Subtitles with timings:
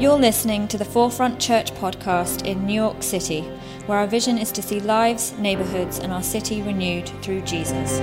[0.00, 3.42] You're listening to the Forefront Church podcast in New York City,
[3.84, 8.00] where our vision is to see lives, neighborhoods, and our city renewed through Jesus.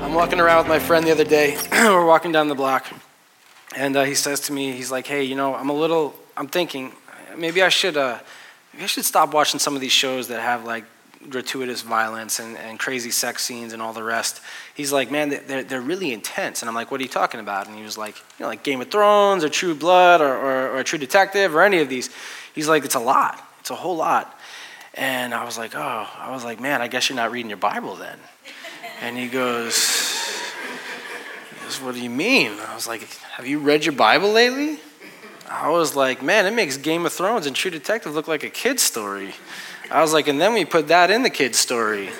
[0.00, 1.58] I'm walking around with my friend the other day.
[1.72, 2.86] We're walking down the block,
[3.74, 6.14] and uh, he says to me, he's like, "Hey, you know, I'm a little.
[6.36, 6.92] I'm thinking
[7.36, 7.96] maybe I should.
[7.96, 8.20] Uh,
[8.72, 10.84] maybe I should stop watching some of these shows that have like
[11.30, 14.40] gratuitous violence and, and crazy sex scenes and all the rest.
[14.74, 16.62] He's like, man, they're, they're really intense.
[16.62, 17.66] And I'm like, what are you talking about?
[17.66, 20.78] And he was like, you know, like Game of Thrones or True Blood or, or,
[20.78, 22.10] or True Detective or any of these.
[22.54, 23.40] He's like, it's a lot.
[23.60, 24.38] It's a whole lot.
[24.94, 27.56] And I was like, oh, I was like, man, I guess you're not reading your
[27.58, 28.18] Bible then.
[29.00, 29.76] And he goes,
[31.50, 32.52] he goes what do you mean?
[32.68, 33.02] I was like,
[33.36, 34.78] have you read your Bible lately?
[35.48, 38.50] I was like, man, it makes Game of Thrones and True Detective look like a
[38.50, 39.34] kid's story.
[39.90, 42.10] I was like, and then we put that in the kid's story.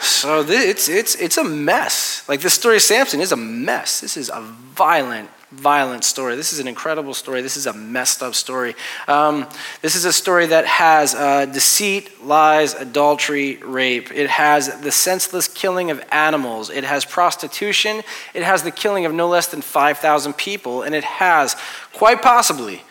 [0.00, 2.28] So it's, it's, it's a mess.
[2.28, 4.00] Like this story of Samson is a mess.
[4.00, 6.34] This is a violent, violent story.
[6.34, 7.40] This is an incredible story.
[7.40, 8.74] This is a messed up story.
[9.06, 9.48] Um,
[9.80, 14.10] this is a story that has uh, deceit, lies, adultery, rape.
[14.10, 16.68] It has the senseless killing of animals.
[16.68, 18.02] It has prostitution.
[18.34, 20.82] It has the killing of no less than 5,000 people.
[20.82, 21.54] And it has,
[21.92, 22.82] quite possibly,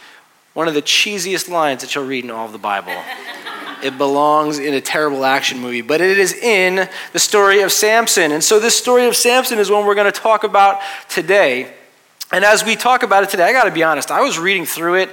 [0.54, 2.96] one of the cheesiest lines that you'll read in all of the Bible.
[3.84, 8.32] It belongs in a terrible action movie, but it is in the story of Samson.
[8.32, 11.74] And so, this story of Samson is one we're going to talk about today.
[12.32, 14.66] And as we talk about it today, I got to be honest, I was reading
[14.66, 15.10] through it.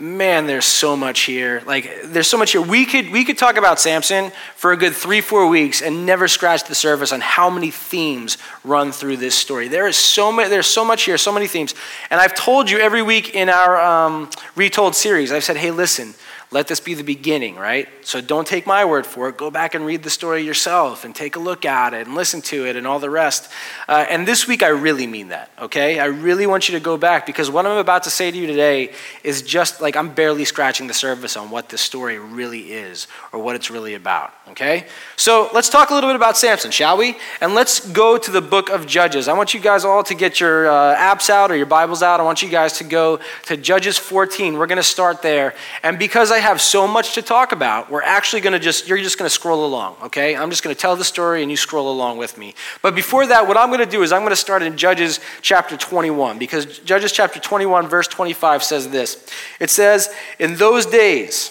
[0.00, 1.60] Man, there's so much here.
[1.66, 2.62] Like, there's so much here.
[2.62, 6.28] We could, we could talk about Samson for a good three, four weeks and never
[6.28, 9.66] scratch the surface on how many themes run through this story.
[9.66, 11.74] There is so, many, there's so much here, so many themes.
[12.10, 16.14] And I've told you every week in our um, Retold series, I've said, hey, listen,
[16.50, 17.88] let this be the beginning, right?
[18.02, 19.36] So don't take my word for it.
[19.36, 22.40] Go back and read the story yourself and take a look at it and listen
[22.42, 23.50] to it and all the rest.
[23.86, 25.98] Uh, and this week, I really mean that, okay?
[25.98, 28.46] I really want you to go back because what I'm about to say to you
[28.46, 33.08] today is just like I'm barely scratching the surface on what this story really is
[33.30, 34.86] or what it's really about, okay?
[35.16, 37.18] So let's talk a little bit about Samson, shall we?
[37.42, 39.28] And let's go to the book of Judges.
[39.28, 42.20] I want you guys all to get your uh, apps out or your Bibles out.
[42.20, 44.56] I want you guys to go to Judges 14.
[44.56, 45.54] We're going to start there.
[45.82, 48.86] And because I I have so much to talk about, we're actually going to just,
[48.86, 50.36] you're just going to scroll along, okay?
[50.36, 52.54] I'm just going to tell the story and you scroll along with me.
[52.80, 55.18] But before that, what I'm going to do is I'm going to start in Judges
[55.42, 59.26] chapter 21 because Judges chapter 21, verse 25 says this
[59.58, 61.50] It says, In those days,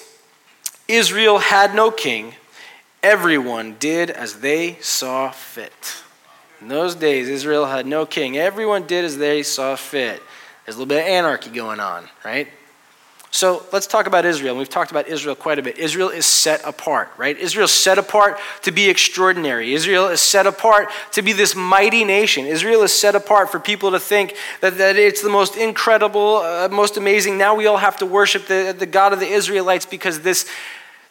[0.88, 2.36] Israel had no king,
[3.04, 6.02] everyone did as they saw fit.
[6.62, 8.38] In those days, Israel had no king.
[8.38, 10.24] Everyone did as they saw fit.
[10.66, 12.48] There's a little bit of anarchy going on, right?
[13.30, 14.56] So let's talk about Israel.
[14.56, 15.78] We've talked about Israel quite a bit.
[15.78, 17.38] Israel is set apart, right?
[17.38, 19.74] Israel is set apart to be extraordinary.
[19.74, 22.46] Israel is set apart to be this mighty nation.
[22.46, 26.70] Israel is set apart for people to think that, that it's the most incredible, uh,
[26.70, 27.38] most amazing.
[27.38, 30.50] Now we all have to worship the, the God of the Israelites because this,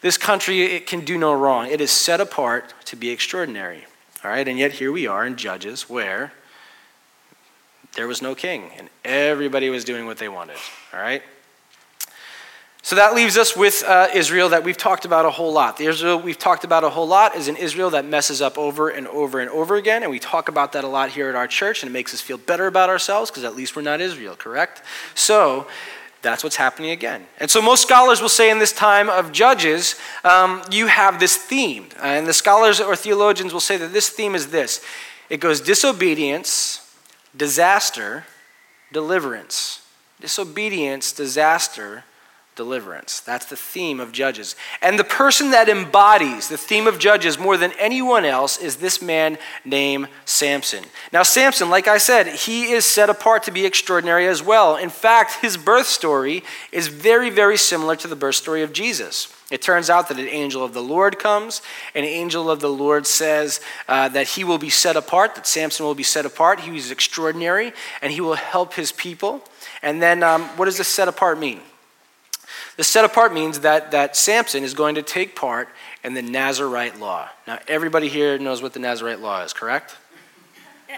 [0.01, 1.69] this country it can do no wrong.
[1.69, 3.85] It is set apart to be extraordinary,
[4.25, 4.49] all right?
[4.49, 6.33] And yet here we are in Judges where
[7.95, 10.57] there was no king and everybody was doing what they wanted,
[10.95, 11.23] all right?
[12.87, 15.77] So that leaves us with uh, Israel that we've talked about a whole lot.
[15.77, 18.91] The Israel we've talked about a whole lot is an Israel that messes up over
[18.91, 21.49] and over and over again, and we talk about that a lot here at our
[21.49, 24.37] church, and it makes us feel better about ourselves because at least we're not Israel,
[24.37, 24.83] correct?
[25.17, 25.67] So
[26.23, 27.27] that's what's happening again.
[27.41, 31.37] And so most scholars will say in this time of Judges, um, you have this
[31.37, 34.81] theme, and the scholars or theologians will say that this theme is this:
[35.29, 36.89] it goes disobedience,
[37.37, 38.27] disaster,
[38.93, 39.83] deliverance.
[40.21, 42.05] Disobedience, disaster,
[42.57, 43.21] deliverance.
[43.21, 44.57] That's the theme of Judges.
[44.83, 49.01] And the person that embodies the theme of Judges more than anyone else is this
[49.01, 50.83] man named Samson.
[51.13, 54.77] Now, Samson, like I said, he is set apart to be extraordinary as well.
[54.77, 59.33] In fact, his birth story is very, very similar to the birth story of Jesus.
[59.51, 61.63] It turns out that an angel of the Lord comes,
[61.95, 65.87] an angel of the Lord says uh, that he will be set apart, that Samson
[65.87, 66.61] will be set apart.
[66.61, 69.45] He is extraordinary, and he will help his people.
[69.83, 71.61] And then, um, what does this set apart mean?
[72.77, 75.69] The set apart means that, that Samson is going to take part
[76.05, 77.29] in the Nazarite law.
[77.47, 79.97] Now, everybody here knows what the Nazarite law is, correct?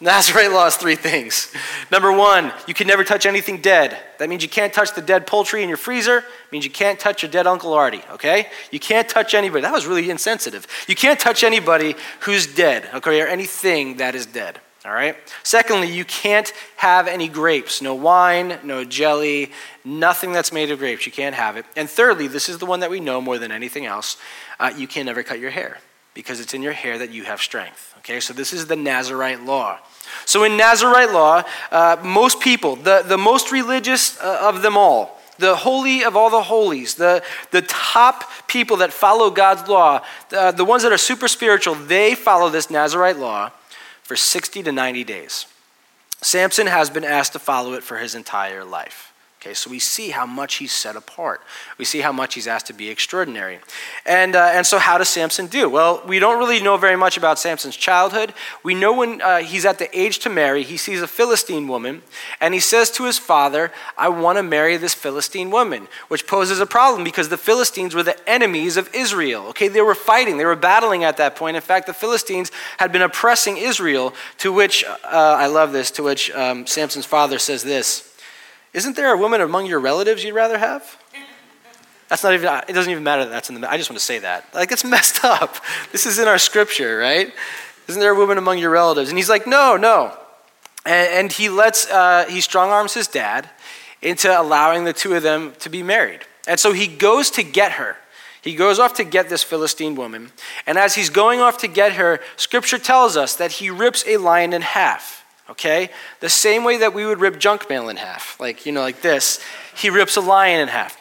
[0.00, 1.52] Nazarite law is three things.
[1.90, 3.98] Number one, you can never touch anything dead.
[4.18, 6.18] That means you can't touch the dead poultry in your freezer.
[6.18, 8.48] It means you can't touch your dead Uncle Artie, okay?
[8.70, 9.62] You can't touch anybody.
[9.62, 10.66] That was really insensitive.
[10.86, 14.60] You can't touch anybody who's dead, okay, or anything that is dead.
[14.84, 15.16] All right?
[15.42, 17.80] Secondly, you can't have any grapes.
[17.80, 19.50] No wine, no jelly,
[19.82, 21.06] nothing that's made of grapes.
[21.06, 21.64] You can't have it.
[21.74, 24.18] And thirdly, this is the one that we know more than anything else
[24.60, 25.78] uh, you can never cut your hair.
[26.14, 27.94] because it's in your hair that you have strength.
[27.98, 29.78] Okay, so this is the Nazarite law.
[30.24, 35.20] So in Nazarite law, uh, most people, the, the most religious uh, of them all,
[35.38, 40.52] the holy of all the holies, the, the top people that follow God's law, the,
[40.52, 43.50] the ones that are super spiritual, they follow this Nazarite law
[44.04, 45.46] for 60 to 90 days.
[46.20, 49.13] Samson has been asked to follow it for his entire life.
[49.44, 51.42] Okay, so we see how much he's set apart.
[51.76, 53.58] We see how much he's asked to be extraordinary.
[54.06, 55.68] And, uh, and so, how does Samson do?
[55.68, 58.32] Well, we don't really know very much about Samson's childhood.
[58.62, 62.00] We know when uh, he's at the age to marry, he sees a Philistine woman,
[62.40, 66.58] and he says to his father, I want to marry this Philistine woman, which poses
[66.58, 69.48] a problem because the Philistines were the enemies of Israel.
[69.48, 71.54] Okay, they were fighting, they were battling at that point.
[71.54, 76.02] In fact, the Philistines had been oppressing Israel, to which, uh, I love this, to
[76.02, 78.10] which um, Samson's father says this.
[78.74, 80.98] Isn't there a woman among your relatives you'd rather have?
[82.08, 84.04] That's not even, it doesn't even matter that that's in the, I just want to
[84.04, 84.46] say that.
[84.52, 85.56] Like, it's messed up.
[85.92, 87.32] This is in our scripture, right?
[87.88, 89.08] Isn't there a woman among your relatives?
[89.08, 90.16] And he's like, no, no.
[90.84, 93.48] And, and he lets, uh, he strong arms his dad
[94.02, 96.20] into allowing the two of them to be married.
[96.46, 97.96] And so he goes to get her.
[98.42, 100.30] He goes off to get this Philistine woman.
[100.66, 104.18] And as he's going off to get her, scripture tells us that he rips a
[104.18, 105.90] lion in half okay?
[106.20, 109.00] The same way that we would rip junk mail in half, like, you know, like
[109.00, 109.40] this,
[109.76, 111.00] he rips a lion in half.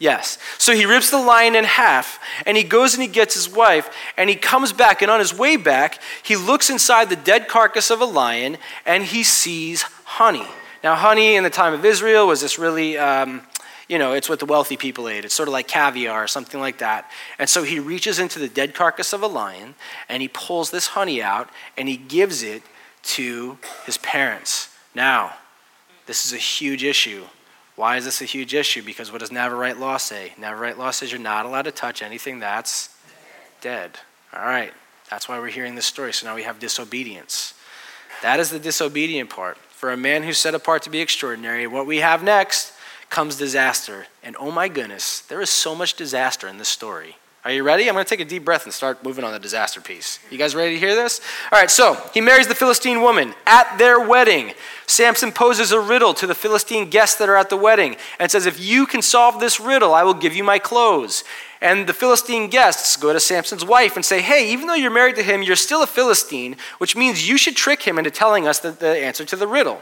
[0.00, 0.38] Yes.
[0.58, 3.90] So he rips the lion in half, and he goes and he gets his wife,
[4.16, 7.90] and he comes back, and on his way back, he looks inside the dead carcass
[7.90, 10.46] of a lion, and he sees honey.
[10.84, 13.42] Now, honey in the time of Israel was this really, um,
[13.88, 15.24] you know, it's what the wealthy people ate.
[15.24, 17.10] It's sort of like caviar or something like that.
[17.38, 19.74] And so he reaches into the dead carcass of a lion,
[20.08, 22.62] and he pulls this honey out, and he gives it
[23.08, 24.68] to his parents.
[24.94, 25.34] Now,
[26.06, 27.24] this is a huge issue.
[27.76, 28.82] Why is this a huge issue?
[28.82, 30.32] Because what does Nazarite law say?
[30.36, 32.90] Nazarite law says you're not allowed to touch anything that's
[33.60, 33.98] dead.
[34.34, 34.72] All right,
[35.10, 36.12] that's why we're hearing this story.
[36.12, 37.54] So now we have disobedience.
[38.22, 39.56] That is the disobedient part.
[39.56, 42.72] For a man who's set apart to be extraordinary, what we have next
[43.10, 44.06] comes disaster.
[44.22, 47.16] And oh my goodness, there is so much disaster in this story.
[47.44, 47.88] Are you ready?
[47.88, 50.18] I'm going to take a deep breath and start moving on the disaster piece.
[50.28, 51.20] You guys ready to hear this?
[51.52, 53.32] All right, so he marries the Philistine woman.
[53.46, 54.54] At their wedding,
[54.86, 58.44] Samson poses a riddle to the Philistine guests that are at the wedding and says,
[58.44, 61.22] If you can solve this riddle, I will give you my clothes.
[61.60, 65.16] And the Philistine guests go to Samson's wife and say, Hey, even though you're married
[65.16, 68.58] to him, you're still a Philistine, which means you should trick him into telling us
[68.58, 69.80] the, the answer to the riddle.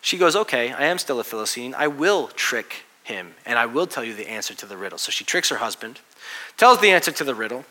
[0.00, 1.74] She goes, Okay, I am still a Philistine.
[1.78, 4.98] I will trick him, and I will tell you the answer to the riddle.
[4.98, 6.00] So she tricks her husband
[6.56, 7.64] tells the answer to the riddle.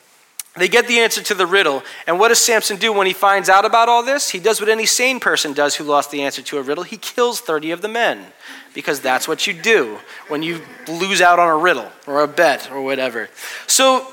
[0.57, 1.83] They get the answer to the riddle.
[2.07, 4.29] And what does Samson do when he finds out about all this?
[4.29, 6.85] He does what any sane person does who lost the answer to a riddle.
[6.85, 8.27] He kills 30 of the men
[8.73, 9.99] because that's what you do
[10.29, 13.29] when you lose out on a riddle or a bet or whatever.
[13.67, 14.07] So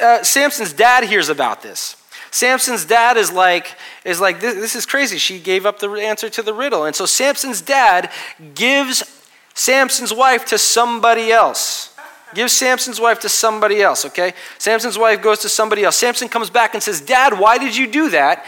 [0.00, 1.96] uh, Samson's dad hears about this.
[2.30, 5.18] Samson's dad is like, is like this, this is crazy.
[5.18, 6.84] She gave up the answer to the riddle.
[6.84, 8.10] And so Samson's dad
[8.54, 9.02] gives
[9.54, 11.91] Samson's wife to somebody else.
[12.34, 14.34] Give Samson's wife to somebody else, okay?
[14.58, 15.96] Samson's wife goes to somebody else.
[15.96, 18.44] Samson comes back and says, Dad, why did you do that?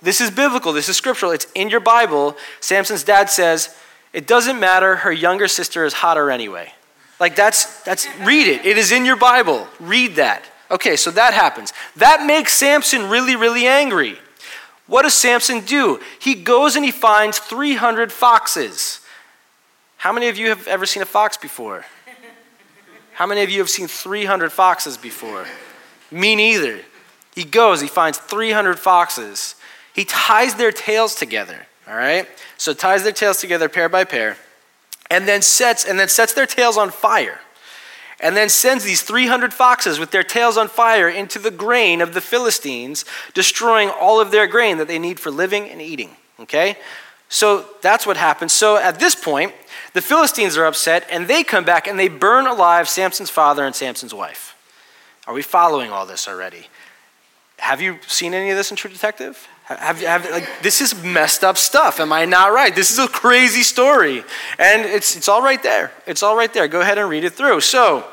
[0.00, 2.36] This is biblical, this is scriptural, it's in your Bible.
[2.60, 3.76] Samson's dad says,
[4.12, 6.72] It doesn't matter, her younger sister is hotter anyway.
[7.20, 8.64] Like that's that's read it.
[8.64, 9.66] It is in your Bible.
[9.80, 10.44] Read that.
[10.70, 11.72] Okay, so that happens.
[11.96, 14.18] That makes Samson really, really angry.
[14.86, 16.00] What does Samson do?
[16.18, 19.00] He goes and he finds 300 foxes.
[19.96, 21.84] How many of you have ever seen a fox before?
[23.18, 25.44] How many of you have seen 300 foxes before?
[26.08, 26.82] Me neither.
[27.34, 29.56] He goes, he finds 300 foxes.
[29.92, 32.28] He ties their tails together, all right?
[32.58, 34.36] So ties their tails together pair by pair
[35.10, 37.40] and then sets and then sets their tails on fire.
[38.20, 42.14] And then sends these 300 foxes with their tails on fire into the grain of
[42.14, 46.10] the Philistines, destroying all of their grain that they need for living and eating.
[46.38, 46.76] Okay?
[47.28, 48.52] So that's what happens.
[48.52, 49.52] So at this point,
[49.92, 53.74] the Philistines are upset and they come back and they burn alive Samson's father and
[53.74, 54.56] Samson's wife.
[55.26, 56.66] Are we following all this already?
[57.58, 59.46] Have you seen any of this in True Detective?
[59.64, 62.00] Have, have, like, this is messed up stuff.
[62.00, 62.74] Am I not right?
[62.74, 64.24] This is a crazy story.
[64.58, 65.92] And it's, it's all right there.
[66.06, 66.66] It's all right there.
[66.68, 67.60] Go ahead and read it through.
[67.60, 68.06] So,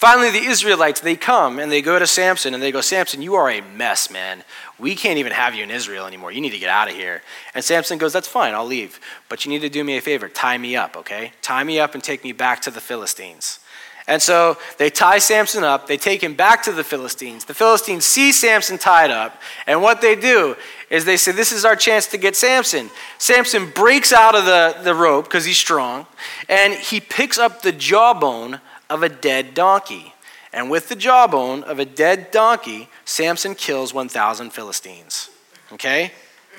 [0.00, 3.34] Finally, the Israelites, they come and they go to Samson and they go, Samson, you
[3.34, 4.44] are a mess, man.
[4.80, 6.32] We can't even have you in Israel anymore.
[6.32, 7.22] You need to get out of here.
[7.54, 8.98] And Samson goes, That's fine, I'll leave.
[9.28, 11.32] But you need to do me a favor tie me up, okay?
[11.42, 13.60] Tie me up and take me back to the Philistines.
[14.06, 17.44] And so they tie Samson up, they take him back to the Philistines.
[17.44, 20.56] The Philistines see Samson tied up, and what they do
[20.88, 22.90] is they say, This is our chance to get Samson.
[23.18, 26.06] Samson breaks out of the, the rope because he's strong,
[26.48, 30.12] and he picks up the jawbone of a dead donkey.
[30.52, 35.30] And with the jawbone of a dead donkey, Samson kills 1,000 Philistines.
[35.72, 36.12] Okay?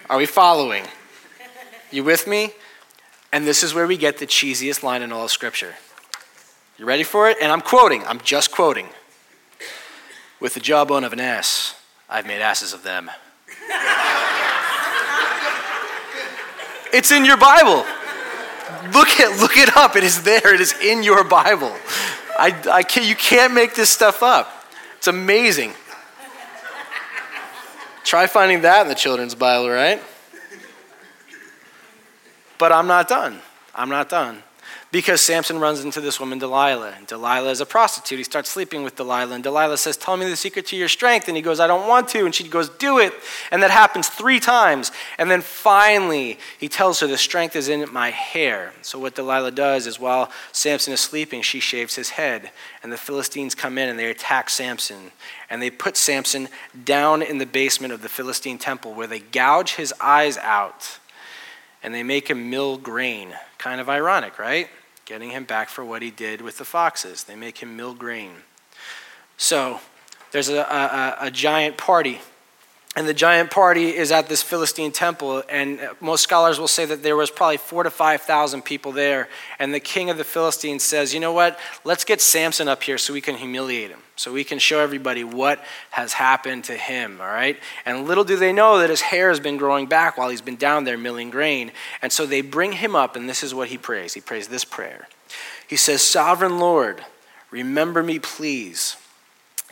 [0.10, 0.84] Are we following?
[1.92, 2.52] You with me?
[3.32, 5.76] And this is where we get the cheesiest line in all of Scripture.
[6.78, 7.38] You ready for it?
[7.42, 8.90] And I'm quoting, I'm just quoting.
[10.42, 13.10] With the jawbone of an ass, I've made asses of them.
[16.92, 17.86] it's in your Bible.
[18.94, 19.96] Look it, look it up.
[19.96, 20.54] It is there.
[20.54, 21.74] It is in your Bible.
[22.38, 24.66] I, I can't, you can't make this stuff up.
[24.98, 25.76] It's amazing.
[28.04, 30.02] Try finding that in the children's Bible, right?
[32.58, 33.40] But I'm not done.
[33.74, 34.44] I'm not done.
[34.92, 36.96] Because Samson runs into this woman, Delilah.
[36.98, 38.18] And Delilah is a prostitute.
[38.18, 39.34] He starts sleeping with Delilah.
[39.34, 41.30] And Delilah says, Tell me the secret to your strength.
[41.30, 42.26] And he goes, I don't want to.
[42.26, 43.14] And she goes, Do it.
[43.52, 44.92] And that happens three times.
[45.18, 48.74] And then finally, he tells her, The strength is in my hair.
[48.82, 52.52] So what Delilah does is while Samson is sleeping, she shaves his head.
[52.84, 55.12] And the Philistines come in and they attack Samson.
[55.50, 56.50] And they put Samson
[56.84, 61.00] down in the basement of the Philistine temple where they gouge his eyes out
[61.82, 63.34] and they make him mill grain.
[63.58, 64.68] Kind of ironic, right?
[65.12, 67.26] Getting him back for what he did with the foxes.
[67.26, 68.32] They make him mill grain.
[69.36, 69.82] So
[70.32, 72.22] there's a, a, a giant party
[72.94, 77.02] and the giant party is at this Philistine temple, and most scholars will say that
[77.02, 79.30] there was probably four to 5,000 people there.
[79.60, 81.58] And the king of the Philistines says, You know what?
[81.86, 85.24] Let's get Samson up here so we can humiliate him, so we can show everybody
[85.24, 87.58] what has happened to him, all right?
[87.86, 90.58] And little do they know that his hair has been growing back while he's been
[90.58, 91.72] down there milling grain.
[92.02, 94.16] And so they bring him up, and this is what he prays.
[94.16, 95.08] He prays this prayer
[95.66, 97.06] He says, Sovereign Lord,
[97.52, 98.98] remember me, please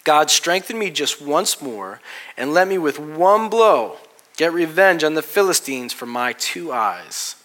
[0.10, 2.02] God, strengthen me just once more
[2.36, 3.98] and let me with one blow
[4.38, 7.36] get revenge on the Philistines for my two eyes.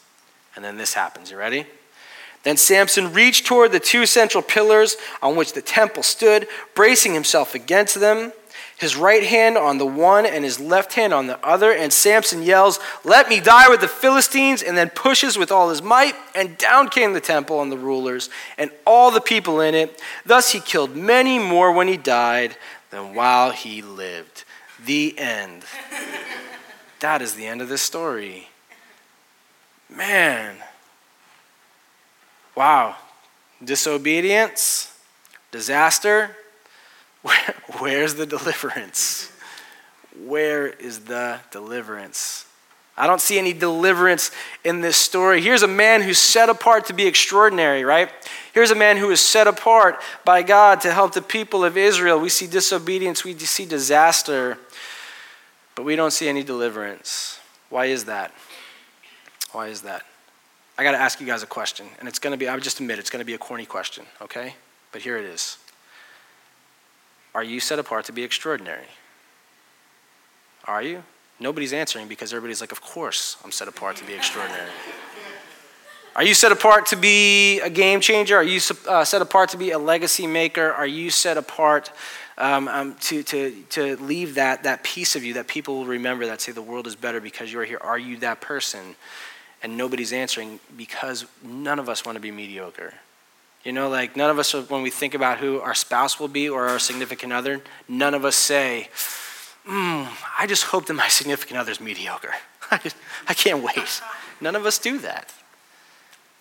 [0.56, 1.30] And then this happens.
[1.30, 1.66] You ready?
[2.42, 7.54] Then Samson reached toward the two central pillars on which the temple stood, bracing himself
[7.54, 8.32] against them
[8.76, 11.72] his right hand on the one and his left hand on the other.
[11.72, 15.82] And Samson yells, Let me die with the Philistines, and then pushes with all his
[15.82, 16.14] might.
[16.34, 20.00] And down came the temple and the rulers and all the people in it.
[20.26, 22.56] Thus he killed many more when he died
[22.90, 24.44] than while he lived.
[24.84, 25.62] The end.
[27.00, 28.48] that is the end of this story.
[29.88, 30.56] Man.
[32.56, 32.96] Wow.
[33.62, 34.98] Disobedience,
[35.50, 36.36] disaster,
[37.24, 39.32] where, where's the deliverance?
[40.24, 42.46] Where is the deliverance?
[42.96, 44.30] I don't see any deliverance
[44.62, 45.40] in this story.
[45.40, 48.08] Here's a man who's set apart to be extraordinary, right?
[48.52, 52.20] Here's a man who is set apart by God to help the people of Israel.
[52.20, 54.58] We see disobedience, we see disaster,
[55.74, 57.40] but we don't see any deliverance.
[57.68, 58.32] Why is that?
[59.50, 60.02] Why is that?
[60.78, 62.78] I got to ask you guys a question, and it's going to be, I just
[62.78, 64.54] admit, it's going to be a corny question, okay?
[64.92, 65.58] But here it is.
[67.34, 68.86] Are you set apart to be extraordinary?
[70.66, 71.02] Are you?
[71.40, 74.70] Nobody's answering because everybody's like, Of course, I'm set apart to be extraordinary.
[76.16, 78.36] Are you set apart to be a game changer?
[78.36, 80.70] Are you uh, set apart to be a legacy maker?
[80.72, 81.90] Are you set apart
[82.38, 86.24] um, um, to, to, to leave that, that piece of you that people will remember
[86.26, 87.80] that say the world is better because you're here?
[87.80, 88.94] Are you that person?
[89.60, 92.94] And nobody's answering because none of us want to be mediocre.
[93.64, 96.48] You know, like none of us, when we think about who our spouse will be
[96.48, 98.90] or our significant other, none of us say,
[99.66, 100.06] mm,
[100.38, 102.34] I just hope that my significant other is mediocre.
[102.70, 104.02] I can't wait.
[104.40, 105.32] None of us do that.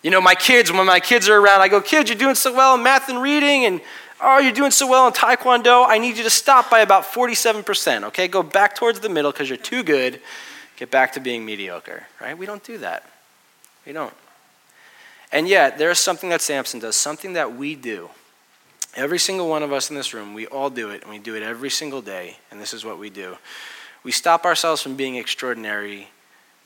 [0.02, 2.52] You know, my kids, when my kids are around, I go, kids, you're doing so
[2.54, 3.80] well in math and reading, and
[4.20, 5.86] oh, you're doing so well in taekwondo.
[5.88, 8.28] I need you to stop by about 47%, okay?
[8.28, 10.20] Go back towards the middle because you're too good.
[10.76, 12.36] Get back to being mediocre, right?
[12.36, 13.08] We don't do that.
[13.86, 14.12] We don't.
[15.32, 18.10] And yet, there is something that Samson does, something that we do.
[18.96, 21.34] Every single one of us in this room, we all do it, and we do
[21.34, 23.36] it every single day, and this is what we do.
[24.04, 26.08] We stop ourselves from being extraordinary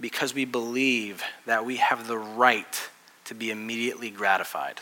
[0.00, 2.88] because we believe that we have the right
[3.24, 4.80] to be immediately gratified.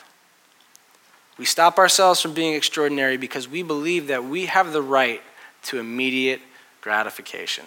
[1.39, 5.23] We stop ourselves from being extraordinary because we believe that we have the right
[5.65, 6.41] to immediate
[6.81, 7.65] gratification.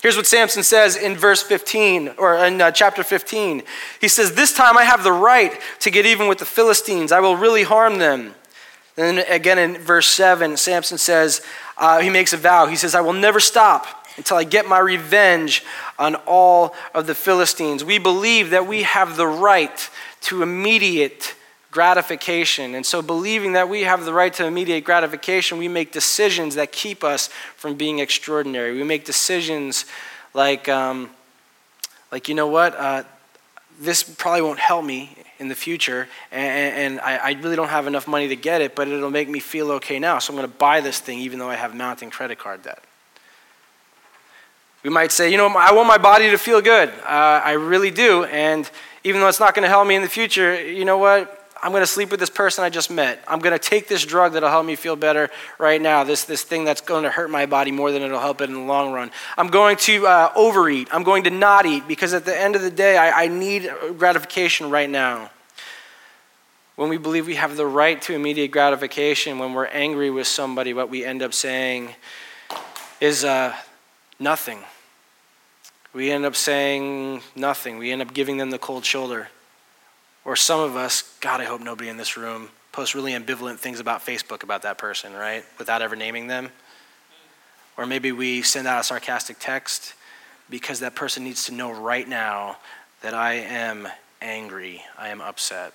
[0.00, 3.62] Here's what Samson says in verse 15, or in uh, chapter 15.
[4.00, 7.10] He says, This time I have the right to get even with the Philistines.
[7.10, 8.34] I will really harm them.
[8.94, 11.40] Then again in verse 7, Samson says,
[11.78, 12.66] uh, he makes a vow.
[12.66, 15.64] He says, I will never stop until I get my revenge
[15.98, 17.84] on all of the Philistines.
[17.84, 19.88] We believe that we have the right
[20.22, 21.36] to immediate
[21.78, 22.74] gratification.
[22.74, 26.72] And so, believing that we have the right to immediate gratification, we make decisions that
[26.72, 28.74] keep us from being extraordinary.
[28.74, 29.84] We make decisions
[30.34, 31.08] like, um,
[32.10, 32.74] like you know what?
[32.74, 33.04] Uh,
[33.80, 37.86] this probably won't help me in the future, and, and I, I, really don't have
[37.86, 40.50] enough money to get it, but it'll make me feel okay now, so I'm going
[40.50, 42.82] to buy this thing even though I have mounting credit card debt.
[44.82, 46.88] We might say, you know, I want my body to feel good.
[46.88, 48.68] Uh, I really do, and
[49.04, 51.36] even though it's not going to help me in the future, you know what?
[51.60, 53.22] I'm going to sleep with this person I just met.
[53.26, 56.42] I'm going to take this drug that'll help me feel better right now, this, this
[56.42, 58.92] thing that's going to hurt my body more than it'll help it in the long
[58.92, 59.10] run.
[59.36, 60.88] I'm going to uh, overeat.
[60.92, 63.70] I'm going to not eat because at the end of the day, I, I need
[63.96, 65.30] gratification right now.
[66.76, 70.72] When we believe we have the right to immediate gratification, when we're angry with somebody,
[70.72, 71.94] what we end up saying
[73.00, 73.52] is uh,
[74.20, 74.60] nothing.
[75.92, 77.78] We end up saying nothing.
[77.78, 79.28] We end up giving them the cold shoulder.
[80.28, 83.80] Or some of us, God, I hope nobody in this room posts really ambivalent things
[83.80, 85.42] about Facebook about that person, right?
[85.58, 86.50] Without ever naming them.
[87.78, 89.94] Or maybe we send out a sarcastic text
[90.50, 92.58] because that person needs to know right now
[93.00, 93.88] that I am
[94.20, 95.72] angry, I am upset.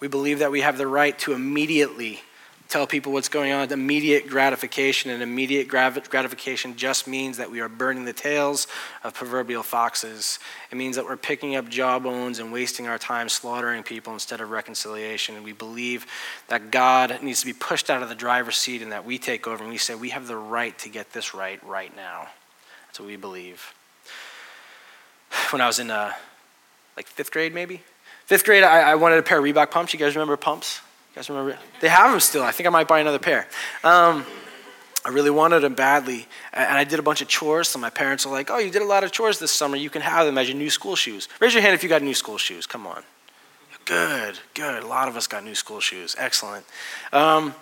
[0.00, 2.20] We believe that we have the right to immediately
[2.68, 3.70] tell people what's going on.
[3.72, 8.66] Immediate gratification, and immediate gratification just means that we are burning the tails
[9.04, 10.38] of proverbial foxes.
[10.70, 14.50] It means that we're picking up jawbones and wasting our time slaughtering people instead of
[14.50, 15.36] reconciliation.
[15.36, 16.06] And we believe
[16.48, 19.46] that God needs to be pushed out of the driver's seat and that we take
[19.46, 22.28] over and we say, we have the right to get this right right now.
[22.86, 23.74] That's what we believe.
[25.50, 26.12] When I was in uh,
[26.96, 27.82] like fifth grade, maybe,
[28.24, 29.92] fifth grade, I, I wanted a pair of Reebok pumps.
[29.92, 30.80] You guys remember pumps?
[31.16, 31.58] Guys remember?
[31.80, 32.42] They have them still.
[32.42, 33.48] I think I might buy another pair.
[33.82, 34.26] Um,
[35.02, 36.26] I really wanted them badly.
[36.52, 37.68] And I did a bunch of chores.
[37.68, 39.76] So my parents were like, oh, you did a lot of chores this summer.
[39.76, 41.28] You can have them as your new school shoes.
[41.40, 42.66] Raise your hand if you got new school shoes.
[42.66, 43.02] Come on.
[43.86, 44.82] Good, good.
[44.82, 46.14] A lot of us got new school shoes.
[46.18, 46.66] Excellent.
[47.12, 47.54] Um,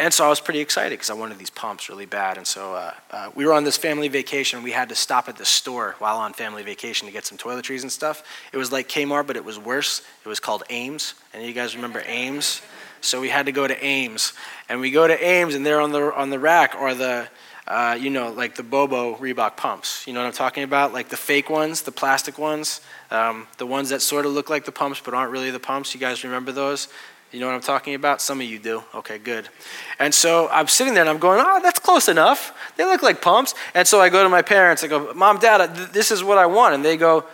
[0.00, 2.36] and so I was pretty excited because I wanted these pumps really bad.
[2.36, 4.64] And so uh, uh, we were on this family vacation.
[4.64, 7.82] We had to stop at the store while on family vacation to get some toiletries
[7.82, 8.24] and stuff.
[8.52, 10.02] It was like Kmart, but it was worse.
[10.24, 11.14] It was called Ames.
[11.32, 12.60] And you guys remember Ames?
[13.02, 14.32] So we had to go to Ames.
[14.68, 17.28] And we go to Ames, and there on the, on the rack are the,
[17.68, 20.06] uh, you know, like the Bobo Reebok pumps.
[20.08, 20.92] You know what I'm talking about?
[20.92, 24.64] Like the fake ones, the plastic ones, um, the ones that sort of look like
[24.64, 25.94] the pumps but aren't really the pumps.
[25.94, 26.88] You guys remember those?
[27.34, 28.20] You know what I'm talking about?
[28.22, 28.82] Some of you do.
[28.94, 29.48] Okay, good.
[29.98, 32.56] And so I'm sitting there and I'm going, oh, that's close enough.
[32.76, 33.54] They look like pumps.
[33.74, 34.84] And so I go to my parents.
[34.84, 36.74] I go, Mom, Dad, this is what I want.
[36.74, 37.24] And they go,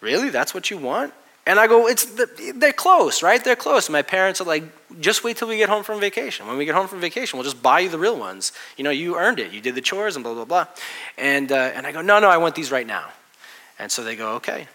[0.00, 0.30] Really?
[0.30, 1.12] That's what you want?
[1.46, 3.42] And I go, it's the, they're close, right?
[3.42, 3.88] They're close.
[3.88, 4.64] And my parents are like,
[5.00, 6.46] just wait till we get home from vacation.
[6.46, 8.52] When we get home from vacation, we'll just buy you the real ones.
[8.76, 9.52] You know, you earned it.
[9.52, 10.66] You did the chores and blah, blah, blah.
[11.16, 13.08] And, uh, and I go, no, no, I want these right now.
[13.78, 14.68] And so they go, okay.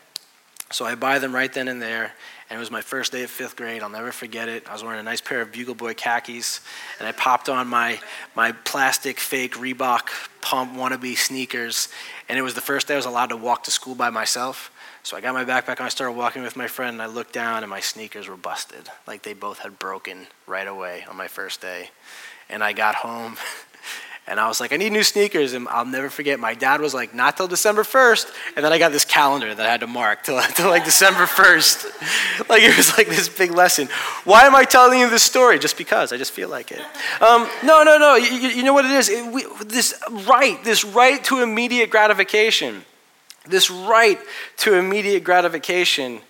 [0.72, 2.14] So I buy them right then and there.
[2.54, 3.82] And it was my first day of fifth grade.
[3.82, 4.70] I'll never forget it.
[4.70, 6.62] I was wearing a nice pair of Bugle Boy khakis,
[7.00, 8.00] and I popped on my,
[8.36, 11.90] my plastic fake Reebok pump wannabe sneakers.
[12.30, 14.72] And it was the first day I was allowed to walk to school by myself.
[15.02, 17.34] So I got my backpack and I started walking with my friend, and I looked
[17.34, 18.88] down, and my sneakers were busted.
[19.08, 21.90] Like they both had broken right away on my first day.
[22.52, 23.38] And I got home.
[24.26, 25.52] And I was like, I need new sneakers.
[25.52, 28.34] And I'll never forget, my dad was like, not till December 1st.
[28.56, 31.26] And then I got this calendar that I had to mark till, till like December
[31.26, 32.50] 1st.
[32.50, 33.90] like it was like this big lesson.
[34.24, 35.60] Why am I telling you this story?
[35.60, 36.14] Just because.
[36.14, 36.80] I just feel like it.
[37.22, 38.16] Um, no, no, no.
[38.16, 39.10] You, you, know what it is?
[39.10, 42.86] It, we, this right, this right to immediate gratification.
[43.46, 44.20] This right
[44.60, 46.22] to immediate gratification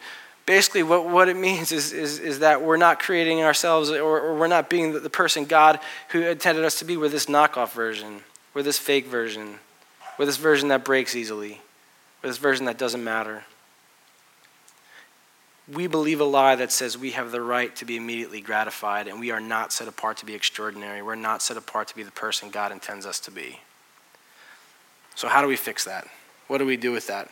[0.45, 4.35] basically what, what it means is, is, is that we're not creating ourselves or, or
[4.35, 5.79] we're not being the, the, person god
[6.09, 8.21] who intended us to be we're this knockoff version
[8.53, 9.59] we're this fake version
[10.19, 11.61] we're this version that breaks easily
[12.23, 13.43] we're this version that doesn't matter.
[15.71, 19.19] We believe a lie that says we have the right to be immediately gratified and
[19.19, 21.01] we are not set apart to be extraordinary.
[21.01, 23.59] We're not set apart to be the person god intends us to be.
[25.15, 26.07] So how do we fix that?
[26.47, 27.29] What do we do with that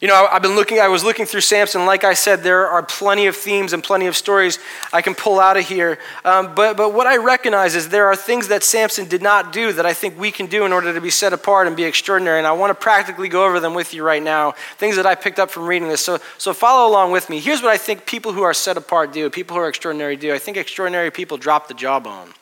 [0.00, 1.84] you know, I've been looking, I was looking through Samson.
[1.84, 4.58] Like I said, there are plenty of themes and plenty of stories
[4.94, 5.98] I can pull out of here.
[6.24, 9.74] Um, but, but what I recognize is there are things that Samson did not do
[9.74, 12.38] that I think we can do in order to be set apart and be extraordinary.
[12.38, 15.14] And I want to practically go over them with you right now, things that I
[15.14, 16.00] picked up from reading this.
[16.00, 17.38] So, so follow along with me.
[17.38, 20.32] Here's what I think people who are set apart do, people who are extraordinary do.
[20.32, 22.32] I think extraordinary people drop the jawbone.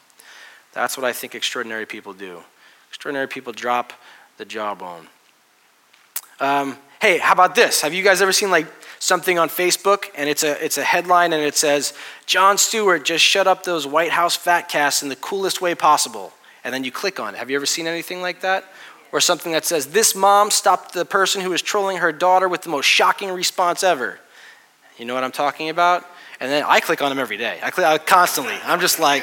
[0.74, 2.44] That's what I think extraordinary people do.
[2.88, 3.92] Extraordinary people drop
[4.36, 5.08] the jawbone.
[6.40, 7.82] Um, Hey, how about this?
[7.82, 8.66] Have you guys ever seen like
[8.98, 11.94] something on Facebook and it's a it's a headline and it says
[12.26, 16.32] Jon Stewart just shut up those White House fat casts in the coolest way possible,
[16.64, 17.38] and then you click on it.
[17.38, 18.64] Have you ever seen anything like that?
[19.12, 22.62] Or something that says this mom stopped the person who was trolling her daughter with
[22.62, 24.18] the most shocking response ever.
[24.96, 26.04] You know what I'm talking about?
[26.40, 27.60] And then I click on them every day.
[27.62, 28.54] I click I, constantly.
[28.64, 29.22] I'm just like.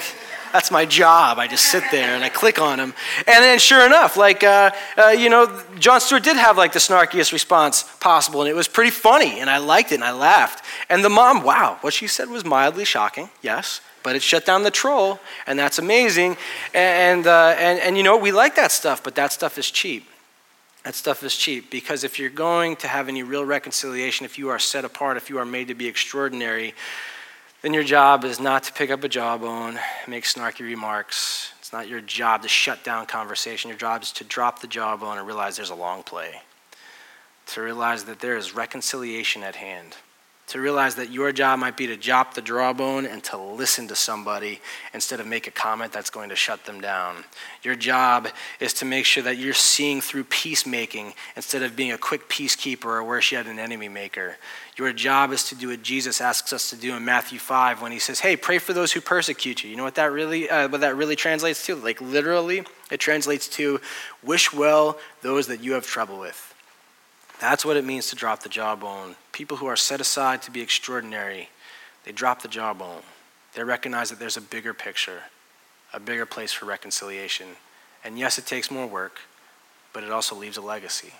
[0.55, 1.37] That's my job.
[1.37, 2.93] I just sit there and I click on them.
[3.27, 6.79] And then sure enough, like, uh, uh, you know, Jon Stewart did have like the
[6.79, 8.39] snarkiest response possible.
[8.39, 9.41] And it was pretty funny.
[9.41, 10.63] And I liked it and I laughed.
[10.89, 13.81] And the mom, wow, what she said was mildly shocking, yes.
[14.01, 15.19] But it shut down the troll.
[15.45, 16.37] And that's amazing.
[16.73, 20.07] And, uh, and, and you know, we like that stuff, but that stuff is cheap.
[20.85, 24.47] That stuff is cheap because if you're going to have any real reconciliation, if you
[24.47, 26.73] are set apart, if you are made to be extraordinary,
[27.65, 31.51] then your job is not to pick up a jawbone, make snarky remarks.
[31.57, 33.69] It's not your job to shut down conversation.
[33.69, 36.41] Your job is to drop the jawbone and realize there's a long play,
[37.47, 39.95] to realize that there is reconciliation at hand
[40.47, 43.95] to realize that your job might be to drop the jawbone and to listen to
[43.95, 44.59] somebody
[44.93, 47.23] instead of make a comment that's going to shut them down.
[47.63, 48.27] Your job
[48.59, 52.85] is to make sure that you're seeing through peacemaking instead of being a quick peacekeeper
[52.85, 54.37] or worse yet, an enemy maker.
[54.77, 57.91] Your job is to do what Jesus asks us to do in Matthew 5 when
[57.91, 59.71] he says, Hey, pray for those who persecute you.
[59.71, 61.75] You know what that really, uh, what that really translates to?
[61.75, 63.79] Like literally, it translates to
[64.21, 66.53] wish well those that you have trouble with.
[67.39, 69.15] That's what it means to drop the jawbone.
[69.35, 71.49] People who are set aside to be extraordinary,
[72.05, 73.01] they drop the jawbone.
[73.53, 75.23] They recognize that there's a bigger picture,
[75.91, 77.47] a bigger place for reconciliation.
[78.05, 79.19] And yes, it takes more work,
[79.91, 81.11] but it also leaves a legacy.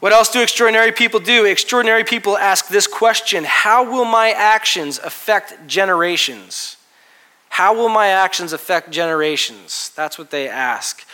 [0.00, 1.44] What else do extraordinary people do?
[1.44, 6.78] Extraordinary people ask this question How will my actions affect generations?
[7.50, 9.90] How will my actions affect generations?
[9.94, 11.06] That's what they ask.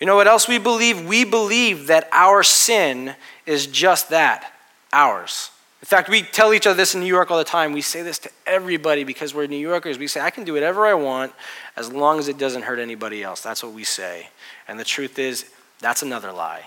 [0.00, 1.06] You know what else we believe?
[1.06, 4.52] We believe that our sin is just that
[4.92, 5.50] ours.
[5.82, 7.72] In fact, we tell each other this in New York all the time.
[7.72, 9.98] We say this to everybody because we're New Yorkers.
[9.98, 11.32] We say, I can do whatever I want
[11.76, 13.40] as long as it doesn't hurt anybody else.
[13.40, 14.28] That's what we say.
[14.68, 16.64] And the truth is, that's another lie.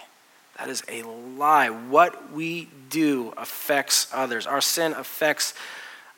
[0.58, 1.69] That is a lie.
[1.69, 4.48] What we do affects others.
[4.48, 5.54] Our sin affects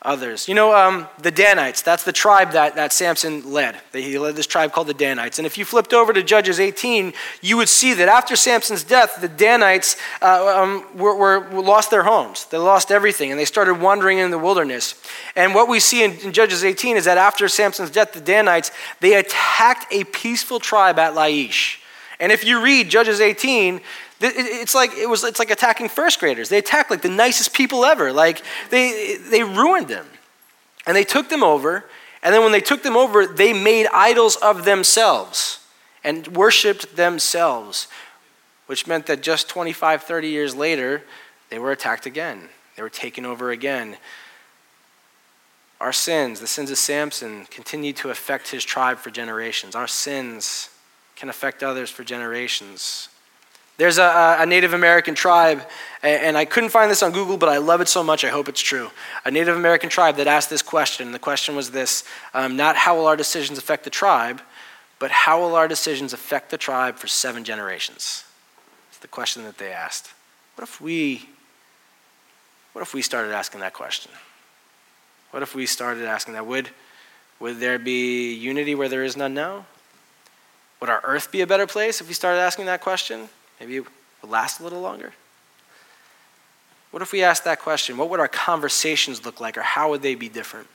[0.06, 0.48] others.
[0.48, 3.80] You know, um, the Danites, that's the tribe that, that Samson led.
[3.92, 5.40] He led this tribe called the Danites.
[5.40, 9.20] And if you flipped over to Judges 18, you would see that after Samson's death,
[9.20, 12.46] the Danites uh, um, were, were, lost their homes.
[12.46, 15.02] They lost everything, and they started wandering in the wilderness.
[15.36, 18.72] And what we see in, in Judges 18 is that after Samson's death, the Danites,
[19.00, 21.80] they attacked a peaceful tribe at Laish.
[22.20, 23.82] And if you read Judges 18,
[24.22, 26.50] it's like it was it's like attacking first graders.
[26.50, 28.14] They attacked like the nicest people ever.
[28.14, 30.08] Like they they ruined them.
[30.88, 31.84] And they took them over,
[32.22, 35.60] and then when they took them over, they made idols of themselves
[36.04, 37.88] and worshiped themselves,
[38.68, 41.02] which meant that just 25, 30 years later,
[41.50, 42.50] they were attacked again.
[42.76, 43.98] They were taken over again.
[45.82, 49.76] Our sins, the sins of Samson, continued to affect his tribe for generations.
[49.76, 50.70] Our sins
[51.16, 53.10] can affect others for generations.
[53.78, 55.62] There's a, a, Native American tribe,
[56.02, 58.48] and I couldn't find this on Google, but I love it so much, I hope
[58.48, 58.90] it's true.
[59.26, 61.12] A Native American tribe that asked this question.
[61.12, 64.42] The question was this um, not how will our decisions affect the tribe,
[64.98, 68.24] but how will our decisions affect the tribe for seven generations?
[68.90, 70.14] It's the question that they asked.
[70.56, 71.28] What if we,
[72.72, 74.12] what if we started asking that question?
[75.32, 76.46] What if we started asking that?
[76.46, 76.70] Would,
[77.42, 79.66] would there be unity where there is none now?
[80.80, 83.30] Would our earth be a better place if we started asking that question?
[83.60, 83.86] Maybe it
[84.22, 85.14] would last a little longer.
[86.92, 87.98] What if we asked that question?
[87.98, 90.68] What would our conversations look like, or how would they be different?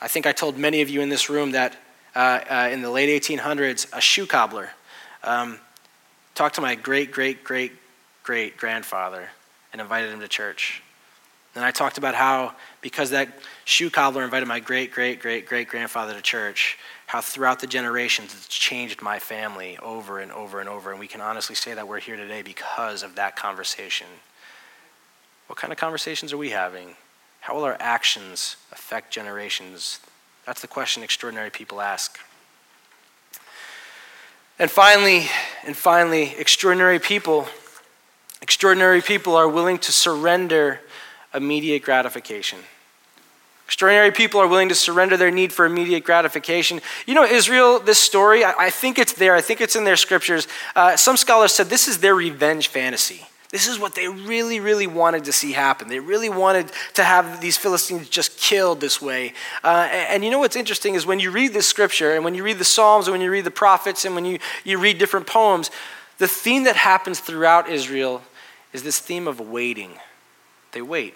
[0.00, 1.76] I think I told many of you in this room that
[2.14, 4.70] uh, uh, in the late 1800s, a shoe cobbler
[5.24, 5.58] um,
[6.34, 7.72] talked to my great, great, great,
[8.22, 9.28] great grandfather
[9.72, 10.82] and invited him to church.
[11.54, 13.28] And I talked about how, because that
[13.64, 18.34] shoe cobbler invited my great, great, great, great grandfather to church, how throughout the generations
[18.34, 20.90] it's changed my family over and over and over.
[20.90, 24.08] And we can honestly say that we're here today because of that conversation.
[25.46, 26.96] What kind of conversations are we having?
[27.40, 30.00] How will our actions affect generations?
[30.44, 32.18] That's the question extraordinary people ask.
[34.58, 35.26] And finally,
[35.64, 37.46] and finally, extraordinary people,
[38.42, 40.80] extraordinary people are willing to surrender
[41.32, 42.58] immediate gratification.
[43.66, 46.80] Extraordinary people are willing to surrender their need for immediate gratification.
[47.04, 49.96] You know, Israel, this story, I, I think it's there, I think it's in their
[49.96, 50.46] scriptures.
[50.76, 53.26] Uh, some scholars said this is their revenge fantasy.
[53.50, 55.88] This is what they really, really wanted to see happen.
[55.88, 59.34] They really wanted to have these Philistines just killed this way.
[59.64, 62.34] Uh, and, and, you know what's interesting is when you read this scripture, and when
[62.34, 64.98] you read the Psalms, and when you read the prophets, and when you, you read
[64.98, 65.70] different poems,
[66.18, 68.22] the theme that happens throughout Israel
[68.72, 69.92] is this theme of waiting.
[70.72, 71.14] They wait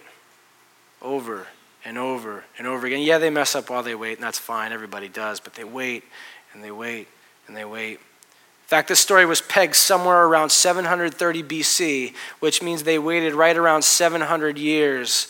[1.03, 1.47] over
[1.85, 3.03] and over and over again.
[3.03, 4.73] Yeah, they mess up while they wait, and that's fine.
[4.73, 5.41] Everybody does.
[5.41, 6.05] But they wait
[6.53, 7.09] and they wait
[7.47, 7.95] and they wait.
[7.95, 13.57] In fact, this story was pegged somewhere around 730 BC, which means they waited right
[13.57, 15.27] around 700 years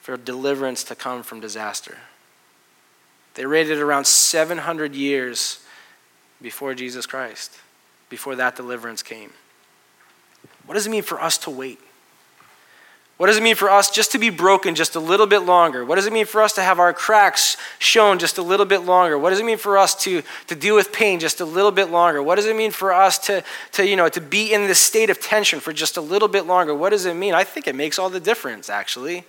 [0.00, 1.98] for deliverance to come from disaster.
[3.34, 5.60] They waited around 700 years
[6.40, 7.58] before Jesus Christ,
[8.08, 9.32] before that deliverance came.
[10.66, 11.80] What does it mean for us to wait?
[13.18, 15.84] What does it mean for us just to be broken just a little bit longer?
[15.84, 18.82] What does it mean for us to have our cracks shown just a little bit
[18.82, 19.18] longer?
[19.18, 21.90] What does it mean for us to, to deal with pain just a little bit
[21.90, 22.22] longer?
[22.22, 25.10] What does it mean for us to, to, you know, to be in this state
[25.10, 26.72] of tension for just a little bit longer?
[26.72, 27.34] What does it mean?
[27.34, 29.24] I think it makes all the difference, actually.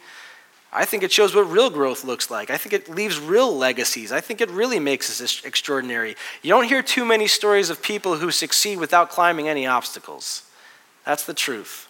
[0.71, 2.51] I think it shows what real growth looks like.
[2.51, 4.11] I think it leaves real legacies.
[4.11, 6.15] I think it really makes us extraordinary.
[6.43, 10.43] You don't hear too many stories of people who succeed without climbing any obstacles.
[11.05, 11.87] That's the truth.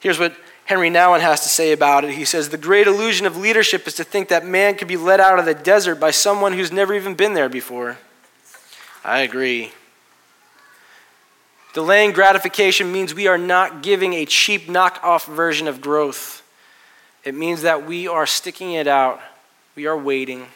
[0.00, 0.34] Here's what
[0.72, 2.14] Henri Nouwen has to say about it.
[2.14, 5.20] He says, The great illusion of leadership is to think that man can be led
[5.20, 7.98] out of the desert by someone who's never even been there before.
[9.04, 9.72] I agree.
[11.74, 16.42] Delaying gratification means we are not giving a cheap knockoff version of growth.
[17.22, 19.20] It means that we are sticking it out,
[19.76, 20.46] we are waiting.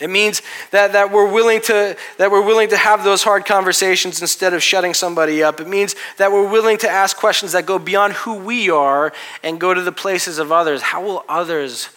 [0.00, 4.20] It means that, that, we're willing to, that we're willing to have those hard conversations
[4.20, 5.60] instead of shutting somebody up.
[5.60, 9.12] It means that we're willing to ask questions that go beyond who we are
[9.44, 10.82] and go to the places of others.
[10.82, 11.90] How will others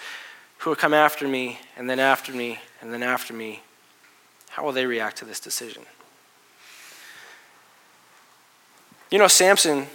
[0.60, 3.62] who will come after me and then after me and then after me,
[4.50, 5.84] how will they react to this decision?
[9.10, 9.88] You know, Samson,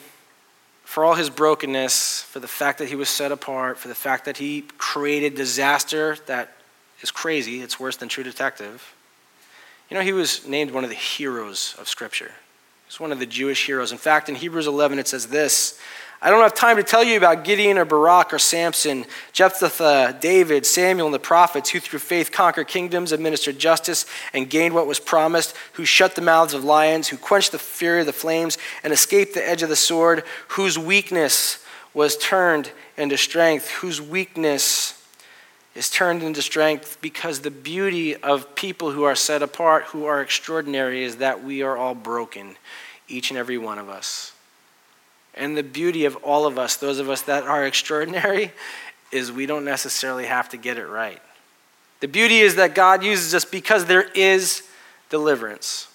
[0.84, 4.24] for all his brokenness, for the fact that he was set apart, for the fact
[4.24, 6.56] that he created disaster that
[7.02, 7.60] is crazy.
[7.60, 8.94] It's worse than True Detective.
[9.90, 12.32] You know, he was named one of the heroes of Scripture.
[12.86, 13.92] He's one of the Jewish heroes.
[13.92, 15.78] In fact, in Hebrews 11, it says this
[16.24, 20.64] I don't have time to tell you about Gideon or Barak or Samson, Jephthah, David,
[20.64, 25.00] Samuel, and the prophets who through faith conquered kingdoms, administered justice, and gained what was
[25.00, 28.92] promised, who shut the mouths of lions, who quenched the fury of the flames, and
[28.92, 31.58] escaped the edge of the sword, whose weakness
[31.92, 35.01] was turned into strength, whose weakness
[35.74, 40.20] is turned into strength because the beauty of people who are set apart, who are
[40.20, 42.56] extraordinary, is that we are all broken,
[43.08, 44.32] each and every one of us.
[45.34, 48.52] And the beauty of all of us, those of us that are extraordinary,
[49.12, 51.20] is we don't necessarily have to get it right.
[52.00, 54.62] The beauty is that God uses us because there is
[55.08, 55.86] deliverance.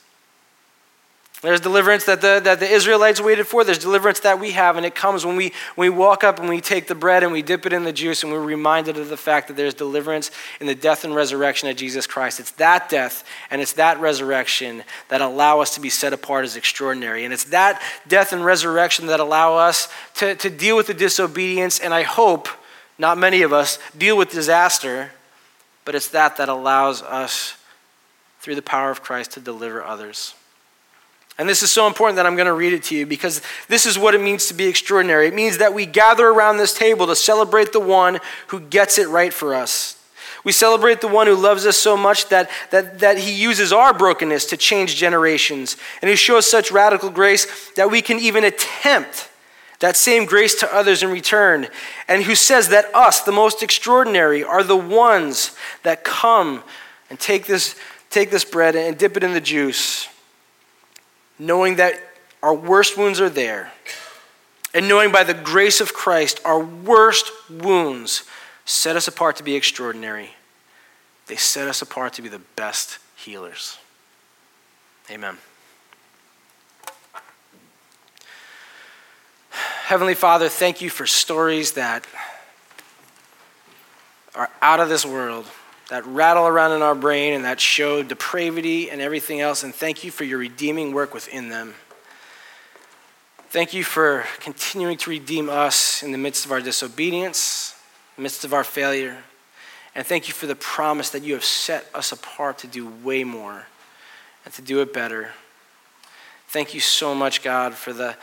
[1.47, 3.63] There's deliverance that the, that the Israelites waited for.
[3.63, 6.49] There's deliverance that we have, and it comes when we, when we walk up and
[6.49, 9.07] we take the bread and we dip it in the juice and we're reminded of
[9.07, 10.29] the fact that there's deliverance
[10.59, 12.41] in the death and resurrection of Jesus Christ.
[12.41, 16.57] It's that death and it's that resurrection that allow us to be set apart as
[16.57, 17.23] extraordinary.
[17.23, 21.79] And it's that death and resurrection that allow us to, to deal with the disobedience,
[21.79, 22.49] and I hope
[22.97, 25.11] not many of us deal with disaster,
[25.85, 27.55] but it's that that allows us,
[28.41, 30.33] through the power of Christ, to deliver others.
[31.37, 33.85] And this is so important that I'm going to read it to you because this
[33.85, 35.27] is what it means to be extraordinary.
[35.27, 39.07] It means that we gather around this table to celebrate the one who gets it
[39.07, 39.93] right for us.
[40.43, 43.93] We celebrate the one who loves us so much that, that, that he uses our
[43.93, 49.29] brokenness to change generations and who shows such radical grace that we can even attempt
[49.79, 51.67] that same grace to others in return,
[52.07, 56.63] and who says that us, the most extraordinary, are the ones that come
[57.11, 57.75] and take this,
[58.09, 60.09] take this bread and dip it in the juice
[61.39, 61.95] knowing that
[62.41, 63.71] our worst wounds are there,
[64.73, 68.23] and knowing by the grace of Christ our worst wounds
[68.65, 70.31] set us apart to be extraordinary.
[71.27, 73.77] They set us apart to be the best healers.
[75.09, 75.37] Amen.
[79.49, 82.05] Heavenly Father, thank you for stories that
[84.35, 85.45] are out of this world
[85.89, 89.63] that rattle around in our brain and that show depravity and everything else.
[89.63, 91.75] And thank you for your redeeming work within them.
[93.49, 97.73] Thank you for continuing to redeem us in the midst of our disobedience,
[98.17, 99.23] the midst of our failure.
[99.95, 103.23] And thank you for the promise that you have set us apart to do way
[103.23, 103.65] more
[104.43, 105.31] and to do it better.
[106.49, 108.15] Thank you so much, God, for the,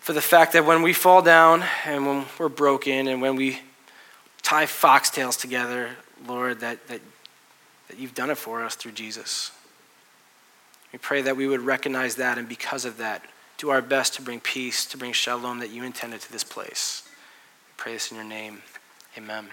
[0.00, 3.60] for the fact that when we fall down and when we're broken and when we
[4.42, 5.90] tie foxtails together,
[6.26, 7.00] Lord, that, that,
[7.88, 9.52] that you've done it for us through Jesus.
[10.92, 13.22] We pray that we would recognize that and because of that,
[13.58, 17.02] do our best to bring peace, to bring shalom that you intended to this place.
[17.06, 18.62] We pray this in your name.
[19.18, 19.48] Amen.